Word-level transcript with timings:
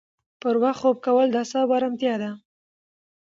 پر 0.41 0.55
وخت 0.63 0.79
خوب 0.81 0.97
کول 1.05 1.27
د 1.31 1.35
اعصابو 1.41 1.73
ارامتیا 1.79 2.13
ده. 2.21 2.29